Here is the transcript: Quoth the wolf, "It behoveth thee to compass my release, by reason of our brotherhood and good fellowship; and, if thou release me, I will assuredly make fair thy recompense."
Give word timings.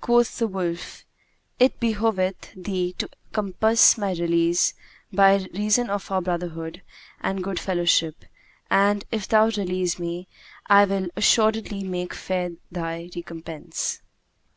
Quoth 0.00 0.38
the 0.38 0.48
wolf, 0.48 1.04
"It 1.60 1.78
behoveth 1.78 2.52
thee 2.56 2.92
to 2.98 3.08
compass 3.30 3.96
my 3.96 4.10
release, 4.10 4.74
by 5.12 5.46
reason 5.54 5.88
of 5.88 6.10
our 6.10 6.20
brotherhood 6.20 6.82
and 7.20 7.44
good 7.44 7.60
fellowship; 7.60 8.24
and, 8.72 9.04
if 9.12 9.28
thou 9.28 9.46
release 9.50 10.00
me, 10.00 10.26
I 10.66 10.84
will 10.84 11.10
assuredly 11.14 11.84
make 11.84 12.12
fair 12.12 12.54
thy 12.72 13.08
recompense." 13.14 14.02